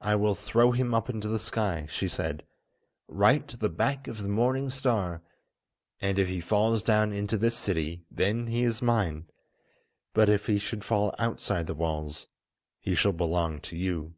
"I 0.00 0.14
will 0.14 0.36
throw 0.36 0.70
him 0.70 0.94
up 0.94 1.10
into 1.10 1.26
the 1.26 1.40
sky," 1.40 1.88
she 1.90 2.06
said, 2.06 2.46
"right 3.08 3.48
to 3.48 3.56
the 3.56 3.68
back 3.68 4.06
of 4.06 4.22
the 4.22 4.28
morning 4.28 4.70
star, 4.70 5.22
and 6.00 6.20
if 6.20 6.28
he 6.28 6.40
falls 6.40 6.84
down 6.84 7.12
into 7.12 7.36
this 7.36 7.56
city, 7.56 8.04
then 8.08 8.46
he 8.46 8.62
is 8.62 8.80
mine. 8.80 9.26
But 10.14 10.28
if 10.28 10.46
he 10.46 10.60
should 10.60 10.84
fall 10.84 11.16
outside 11.18 11.66
the 11.66 11.74
walls, 11.74 12.28
he 12.78 12.94
shall 12.94 13.10
belong 13.10 13.60
to 13.62 13.76
you." 13.76 14.14